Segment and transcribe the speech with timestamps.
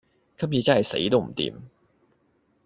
[0.35, 1.53] 今次真係死都唔掂